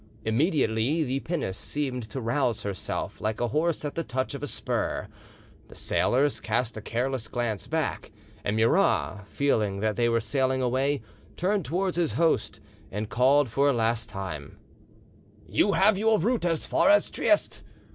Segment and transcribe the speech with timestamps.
[0.25, 5.07] Immediately the pinnace seemed to rouse herself like a horse at touch of the spur;
[5.67, 8.09] the sailors cast a careless glance back,
[8.43, 11.03] and Murat feeling that they were sailing away,
[11.37, 12.59] turned towards his host
[12.91, 14.57] and called for a last time—
[15.45, 17.61] "You have your route as far as Trieste.